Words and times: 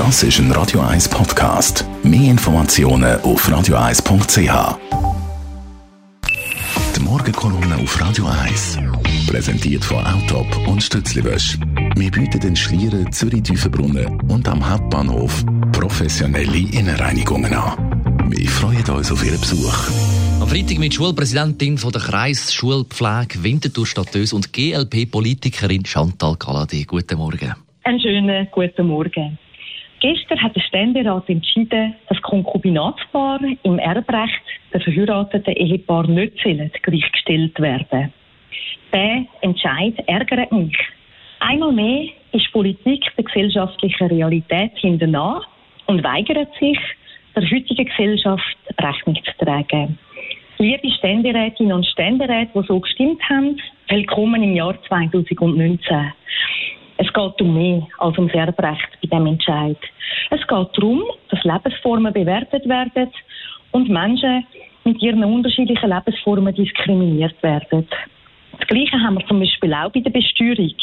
Das 0.00 0.22
ist 0.22 0.38
ein 0.38 0.50
Radio 0.52 0.80
1 0.80 1.10
Podcast. 1.10 1.84
Mehr 2.02 2.30
Informationen 2.30 3.20
auf 3.20 3.46
radio1.ch. 3.46 4.78
Die 6.96 7.00
Morgenkolumne 7.00 7.76
auf 7.76 8.00
Radio 8.00 8.24
1. 8.24 8.78
Präsentiert 9.28 9.84
von 9.84 9.98
Autop 9.98 10.66
und 10.66 10.82
Stützliwösch. 10.82 11.58
Wir 11.96 12.10
bieten 12.10 12.40
den 12.40 12.56
Schlieren 12.56 13.12
Zürich-Tüfenbrunnen 13.12 14.18
und 14.22 14.48
am 14.48 14.66
Hauptbahnhof 14.66 15.44
professionelle 15.70 16.70
Innenreinigungen 16.72 17.52
an. 17.52 18.30
Wir 18.30 18.48
freuen 18.48 18.88
uns 18.88 19.12
auf 19.12 19.22
Ihren 19.22 19.38
Besuch. 19.38 19.90
Am 20.40 20.48
Freitag 20.48 20.78
mit 20.78 20.94
Schulpräsidentin 20.94 21.76
von 21.76 21.92
der 21.92 22.00
Kreisschulpflege 22.00 23.44
Winterthur 23.44 23.86
Stadtös 23.86 24.32
und 24.32 24.50
GLP-Politikerin 24.50 25.84
Chantal 25.84 26.36
Galadé. 26.36 26.86
Guten 26.86 27.18
Morgen. 27.18 27.54
Einen 27.84 28.00
schönen 28.00 28.48
guten 28.50 28.86
Morgen. 28.86 29.38
Gestern 30.00 30.42
hat 30.42 30.56
der 30.56 30.62
Ständerat 30.62 31.28
entschieden, 31.28 31.94
dass 32.08 32.20
Konkubinatspaar 32.22 33.38
im 33.62 33.78
Erbrecht 33.78 34.40
der 34.72 34.80
verheirateten 34.80 35.54
Ehepaar 35.54 36.06
nicht 36.06 36.42
gleichgestellt 36.82 37.60
werden 37.60 38.10
Der 38.94 39.26
Entscheid 39.42 39.94
ärgert 40.06 40.50
mich. 40.52 40.76
Einmal 41.40 41.72
mehr 41.72 42.04
ist 42.32 42.50
Politik 42.50 43.04
der 43.16 43.24
gesellschaftlichen 43.24 44.06
Realität 44.06 44.72
hinterher 44.76 45.42
und 45.86 46.02
weigert 46.02 46.48
sich, 46.58 46.78
der 47.36 47.42
heutigen 47.50 47.84
Gesellschaft 47.84 48.56
Rechnung 48.80 49.16
zu 49.16 49.44
tragen. 49.44 49.98
Liebe 50.56 50.90
Ständerätinnen 50.92 51.72
und 51.72 51.86
Ständeräte, 51.86 52.50
die 52.54 52.66
so 52.66 52.80
gestimmt 52.80 53.22
haben, 53.28 53.60
willkommen 53.88 54.42
im 54.42 54.56
Jahr 54.56 54.82
2019. 54.88 56.12
Es 57.02 57.10
geht 57.14 57.40
um 57.40 57.54
mehr 57.54 57.86
als 57.96 58.18
ums 58.18 58.34
Erbrecht 58.34 58.90
bei 59.00 59.08
diesem 59.08 59.26
Entscheid. 59.26 59.78
Es 60.28 60.40
geht 60.46 60.68
darum, 60.76 61.02
dass 61.30 61.42
Lebensformen 61.44 62.12
bewertet 62.12 62.68
werden 62.68 63.10
und 63.70 63.88
Menschen 63.88 64.44
mit 64.84 65.00
ihren 65.00 65.24
unterschiedlichen 65.24 65.88
Lebensformen 65.88 66.54
diskriminiert 66.54 67.42
werden. 67.42 67.88
Das 68.58 68.68
Gleiche 68.68 69.00
haben 69.00 69.16
wir 69.16 69.26
zum 69.26 69.40
Beispiel 69.40 69.72
auch 69.72 69.90
bei 69.90 70.00
der 70.00 70.10
Besteuerung. 70.10 70.74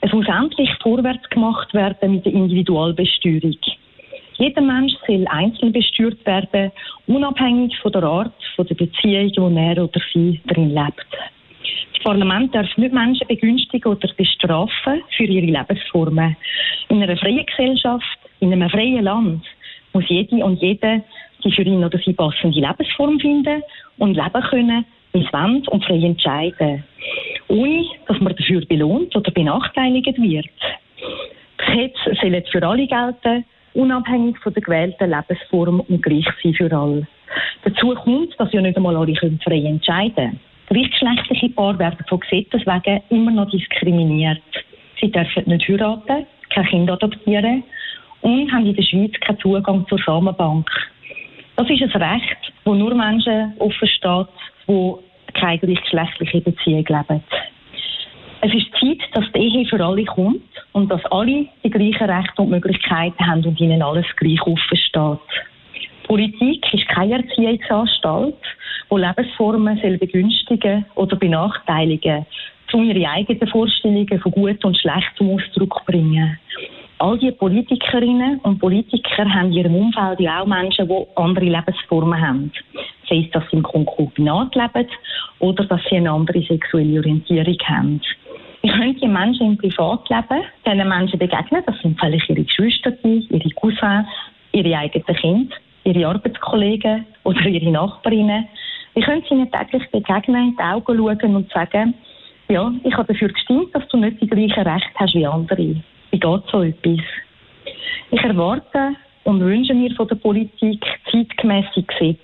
Es 0.00 0.12
muss 0.12 0.28
endlich 0.28 0.70
vorwärts 0.80 1.28
gemacht 1.30 1.74
werden 1.74 2.12
mit 2.12 2.24
der 2.24 2.34
Individualbesteuerung. 2.34 3.58
Jeder 4.34 4.62
Mensch 4.62 4.92
soll 5.08 5.26
einzeln 5.26 5.72
besteuert 5.72 6.24
werden, 6.24 6.70
unabhängig 7.08 7.76
von 7.80 7.90
der 7.90 8.04
Art 8.04 8.32
von 8.54 8.66
der 8.68 8.76
Beziehung, 8.76 9.32
wo 9.36 9.58
er 9.58 9.82
oder 9.82 10.00
sie 10.12 10.40
drin 10.46 10.72
lebt. 10.72 11.06
Das 12.02 12.10
Parlament 12.10 12.52
darf 12.52 12.76
nicht 12.76 12.92
Menschen 12.92 13.28
begünstigen 13.28 13.92
oder 13.92 14.08
bestrafen 14.16 15.02
für 15.16 15.22
ihre 15.22 15.46
Lebensformen. 15.46 16.36
In 16.88 17.00
einer 17.00 17.16
freien 17.16 17.46
Gesellschaft, 17.46 18.18
in 18.40 18.52
einem 18.52 18.68
freien 18.70 19.04
Land, 19.04 19.44
muss 19.92 20.08
jede 20.08 20.44
und 20.44 20.60
jeder 20.60 21.00
die 21.44 21.52
für 21.52 21.62
ihn 21.62 21.84
oder 21.84 21.96
sie 21.98 22.12
passende 22.12 22.58
Lebensform 22.58 23.20
finden 23.20 23.62
und 23.98 24.16
leben 24.16 24.42
können, 24.50 24.84
wie 25.12 25.24
es 25.24 25.32
wollen 25.32 25.64
und 25.68 25.84
frei 25.84 26.00
entscheiden. 26.02 26.82
Ohne, 27.46 27.84
dass 28.08 28.18
man 28.18 28.34
dafür 28.34 28.66
belohnt 28.66 29.14
oder 29.14 29.30
benachteiligt 29.30 30.20
wird. 30.20 30.46
Gesetze 31.56 32.20
sollen 32.20 32.42
für 32.50 32.66
alle 32.66 32.88
gelten, 32.88 33.44
unabhängig 33.74 34.38
von 34.38 34.52
der 34.52 34.62
gewählten 34.62 35.08
Lebensform 35.08 35.78
und 35.78 36.02
gleich 36.02 36.26
sein 36.42 36.54
für 36.54 36.76
alle. 36.76 37.06
Dazu 37.62 37.94
kommt, 37.94 38.34
dass 38.40 38.52
ja 38.52 38.60
nicht 38.60 38.76
einmal 38.76 38.96
alle 38.96 39.14
frei 39.14 39.62
entscheiden 39.62 40.14
können. 40.16 40.51
Gleichgeschlechtliche 40.68 41.50
Paare 41.50 41.78
werden 41.78 42.04
von 42.08 42.20
Gesetzes 42.20 42.66
wegen 42.66 43.02
immer 43.10 43.30
noch 43.30 43.50
diskriminiert. 43.50 44.42
Sie 45.00 45.10
dürfen 45.10 45.44
nicht 45.46 45.68
heiraten, 45.68 46.26
kein 46.50 46.66
Kind 46.66 46.90
adoptieren 46.90 47.64
und 48.22 48.52
haben 48.52 48.66
in 48.66 48.74
der 48.74 48.82
Schweiz 48.82 49.12
keinen 49.20 49.38
Zugang 49.40 49.86
zur 49.88 49.98
Samenbank. 49.98 50.70
Das 51.56 51.68
ist 51.68 51.82
ein 51.82 52.02
Recht, 52.02 52.52
das 52.64 52.74
nur 52.76 52.94
Menschen 52.94 53.52
offen 53.58 53.88
steht, 53.88 54.28
die 54.68 54.94
keine 55.34 55.58
gleichgeschlechtliche 55.58 56.40
Beziehung 56.40 56.84
leben. 56.86 57.22
Es 58.40 58.52
ist 58.54 58.72
Zeit, 58.80 58.98
dass 59.12 59.30
die 59.32 59.38
Ehe 59.38 59.66
für 59.66 59.84
alle 59.84 60.04
kommt 60.04 60.42
und 60.72 60.90
dass 60.90 61.04
alle 61.06 61.46
die 61.62 61.70
gleichen 61.70 62.10
Rechte 62.10 62.42
und 62.42 62.50
Möglichkeiten 62.50 63.26
haben 63.26 63.44
und 63.44 63.60
ihnen 63.60 63.82
alles 63.82 64.06
gleich 64.16 64.40
offen 64.42 64.76
steht. 64.76 65.18
Politik 66.04 66.74
ist 66.74 66.88
keine 66.88 67.22
Erziehungsanstalt, 67.22 68.34
die 68.98 69.06
Lebensformen 69.06 69.78
soll 69.80 69.98
begünstigen 69.98 70.84
oder 70.94 71.16
benachteiligen, 71.16 72.26
um 72.72 72.84
ihre 72.84 73.08
eigenen 73.08 73.48
Vorstellungen 73.48 74.20
von 74.20 74.32
Gut 74.32 74.64
und 74.64 74.76
Schlecht 74.76 75.10
zum 75.16 75.30
Ausdruck 75.30 75.84
bringen. 75.86 76.38
All 76.98 77.18
die 77.18 77.32
Politikerinnen 77.32 78.38
und 78.40 78.60
Politiker 78.60 79.28
haben 79.28 79.48
in 79.48 79.52
ihrem 79.54 79.74
Umfeld 79.74 80.20
ja 80.20 80.40
auch 80.42 80.46
Menschen, 80.46 80.86
die 80.86 81.06
andere 81.16 81.44
Lebensformen 81.46 82.20
haben. 82.20 82.52
Sei 83.08 83.24
es, 83.24 83.30
dass 83.32 83.42
sie 83.50 83.56
im 83.56 83.62
Konkubinat 83.62 84.54
leben 84.54 84.88
oder 85.40 85.64
dass 85.64 85.80
sie 85.88 85.96
eine 85.96 86.12
andere 86.12 86.42
sexuelle 86.42 87.00
Orientierung 87.00 87.56
haben. 87.64 88.00
Ich 88.62 88.70
könnte 88.70 89.08
Menschen 89.08 89.46
im 89.48 89.56
Privatleben 89.58 90.44
diesen 90.64 90.88
Menschen 90.88 91.18
begegnen. 91.18 91.62
Das 91.66 91.76
sind 91.80 91.98
vielleicht 91.98 92.28
ihre 92.28 92.44
Geschwister, 92.44 92.92
ihre 93.02 93.50
Cousins, 93.56 94.06
ihre 94.52 94.78
eigenen 94.78 95.16
Kinder, 95.16 95.56
ihre 95.82 96.06
Arbeitskollegen 96.06 97.04
oder 97.24 97.40
ihre 97.46 97.72
Nachbarinnen. 97.72 98.46
Ich 98.94 99.04
könnte 99.04 99.32
ihnen 99.32 99.50
täglich 99.50 99.90
begegnen, 99.90 100.48
in 100.48 100.56
die 100.56 100.62
Augen 100.62 100.96
schauen 100.98 101.36
und 101.36 101.50
sagen, 101.50 101.94
ja, 102.48 102.70
ich 102.84 102.94
habe 102.94 103.10
dafür 103.10 103.28
gestimmt, 103.28 103.74
dass 103.74 103.88
du 103.88 103.96
nicht 103.96 104.20
die 104.20 104.26
gleichen 104.26 104.68
Rechte 104.68 104.90
hast 104.96 105.14
wie 105.14 105.26
andere. 105.26 105.56
Wie 106.10 106.20
geht 106.20 106.42
so 106.50 106.62
etwas? 106.62 107.00
Ich 108.10 108.20
erwarte 108.22 108.94
und 109.24 109.40
wünsche 109.40 109.72
mir 109.72 109.94
von 109.94 110.08
der 110.08 110.16
Politik 110.16 110.84
zeitgemäße 111.10 111.82
Gesetze. 111.82 112.20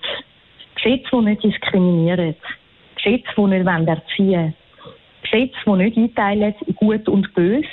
Gesetze, 0.75 1.09
die 1.11 1.21
nicht 1.21 1.43
diskriminieren. 1.43 2.35
Gesetze, 2.95 3.33
die 3.35 3.41
nicht 3.47 3.65
erziehen 3.65 4.27
wollen. 4.27 4.53
Gesetze, 5.23 5.57
die 5.65 5.71
nicht 5.75 5.97
einteilen 5.97 6.55
in 6.67 6.75
gut 6.75 7.09
und 7.09 7.33
böse, 7.33 7.67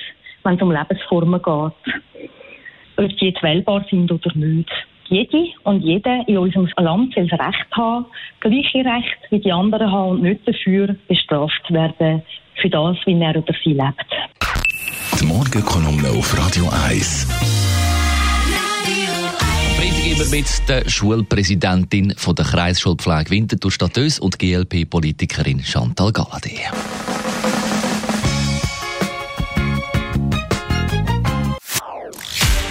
wenn 0.45 0.55
es 0.55 0.63
um 0.63 0.73
Lebensformen 0.73 1.43
geht. 1.43 1.95
Ob 2.97 3.19
die 3.19 3.27
jetzt 3.27 3.43
wählbar 3.43 3.85
sind 3.91 4.11
oder 4.11 4.31
nicht 4.35 4.71
jede 5.09 5.47
und 5.65 5.81
jeder 5.81 6.27
in 6.27 6.39
unserem 6.39 6.69
Land 6.77 7.15
soll 7.15 7.27
das 7.29 7.41
Recht 7.41 7.67
haben, 7.73 8.07
gleiche 8.41 8.79
Recht 8.79 9.19
wie 9.31 9.41
die 9.41 9.53
anderen 9.53 9.91
haben 9.91 10.11
und 10.11 10.23
nicht 10.23 10.47
dafür 10.47 10.97
bestraft 11.09 11.71
werden, 11.71 12.23
für 12.61 12.71
das, 12.71 12.97
wie 13.05 13.21
er 13.21 13.37
oder 13.37 13.55
sie 13.63 13.73
lebt. 13.73 14.07
Die 15.21 15.27
Morgenkolumne 15.27 16.09
auf 16.11 16.37
Radio 16.39 16.69
1. 16.89 17.27
Freitag 20.07 20.07
immer 20.07 20.31
mit 20.31 20.69
der 20.69 20.89
Schulpräsidentin 20.89 22.15
von 22.17 22.35
der 22.35 22.45
Kreisschulpflege 22.45 23.31
Winterthur 23.31 23.71
Stadtös 23.71 24.19
und 24.19 24.39
GLP-Politikerin 24.39 25.61
Chantal 25.63 26.09
Galadé. 26.09 27.06